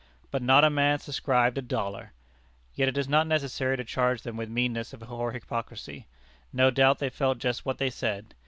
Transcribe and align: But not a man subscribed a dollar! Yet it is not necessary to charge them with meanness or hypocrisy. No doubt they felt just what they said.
But 0.31 0.41
not 0.41 0.63
a 0.63 0.71
man 0.71 0.97
subscribed 0.97 1.59
a 1.59 1.61
dollar! 1.61 2.13
Yet 2.73 2.87
it 2.89 2.97
is 2.97 3.07
not 3.07 3.27
necessary 3.27 3.77
to 3.77 3.83
charge 3.83 4.23
them 4.23 4.35
with 4.35 4.49
meanness 4.49 4.95
or 4.95 5.31
hypocrisy. 5.31 6.07
No 6.51 6.71
doubt 6.71 6.97
they 6.97 7.11
felt 7.11 7.37
just 7.37 7.67
what 7.67 7.77
they 7.77 7.91
said. 7.91 8.33